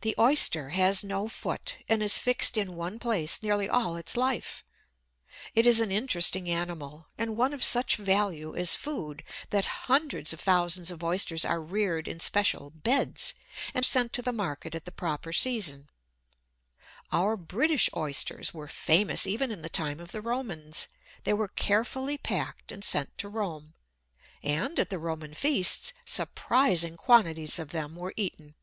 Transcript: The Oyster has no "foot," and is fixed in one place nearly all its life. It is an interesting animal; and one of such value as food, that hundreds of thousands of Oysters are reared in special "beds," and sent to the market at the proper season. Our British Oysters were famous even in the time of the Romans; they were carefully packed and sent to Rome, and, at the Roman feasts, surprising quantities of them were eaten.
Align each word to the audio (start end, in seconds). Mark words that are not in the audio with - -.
The 0.00 0.14
Oyster 0.18 0.70
has 0.70 1.04
no 1.04 1.28
"foot," 1.28 1.76
and 1.88 2.02
is 2.02 2.18
fixed 2.18 2.56
in 2.56 2.74
one 2.74 2.98
place 2.98 3.40
nearly 3.40 3.68
all 3.68 3.94
its 3.94 4.16
life. 4.16 4.64
It 5.54 5.64
is 5.64 5.78
an 5.78 5.92
interesting 5.92 6.48
animal; 6.50 7.06
and 7.16 7.36
one 7.36 7.52
of 7.52 7.62
such 7.62 7.94
value 7.96 8.56
as 8.56 8.74
food, 8.74 9.22
that 9.50 9.64
hundreds 9.84 10.32
of 10.32 10.40
thousands 10.40 10.90
of 10.90 11.04
Oysters 11.04 11.44
are 11.44 11.60
reared 11.60 12.08
in 12.08 12.18
special 12.18 12.70
"beds," 12.70 13.34
and 13.74 13.84
sent 13.84 14.12
to 14.14 14.22
the 14.22 14.32
market 14.32 14.74
at 14.74 14.86
the 14.86 14.90
proper 14.92 15.32
season. 15.32 15.88
Our 17.12 17.36
British 17.36 17.88
Oysters 17.94 18.52
were 18.52 18.68
famous 18.68 19.24
even 19.24 19.52
in 19.52 19.62
the 19.62 19.68
time 19.68 20.00
of 20.00 20.10
the 20.10 20.22
Romans; 20.22 20.88
they 21.22 21.32
were 21.34 21.46
carefully 21.48 22.18
packed 22.18 22.72
and 22.72 22.82
sent 22.82 23.16
to 23.18 23.28
Rome, 23.28 23.74
and, 24.42 24.80
at 24.80 24.90
the 24.90 24.98
Roman 24.98 25.32
feasts, 25.34 25.92
surprising 26.04 26.96
quantities 26.96 27.60
of 27.60 27.68
them 27.68 27.94
were 27.94 28.14
eaten. 28.16 28.56